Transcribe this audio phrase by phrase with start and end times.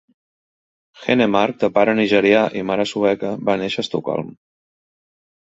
[1.05, 4.35] Henemark, de pare nigerià i mare sueca, va néixer a Estocolm.